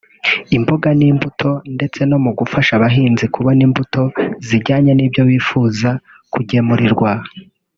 [0.57, 4.01] imboga n’imbuto ndetse no mu gufasha abahinzi kubona imbuto
[4.47, 5.89] zijyanye n’ibyo bifuza
[6.33, 7.11] kugemurirwa